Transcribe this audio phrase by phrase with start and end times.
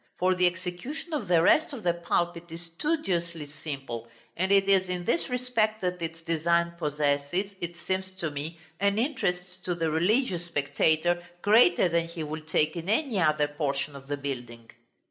[0.17, 4.89] For the execution of the rest of the pulpit is studiously simple, and it is
[4.89, 9.91] in this respect that its design possesses, it seems to me, an interest to the
[9.91, 14.71] religious spectator greater than he will take in any other portion of the building.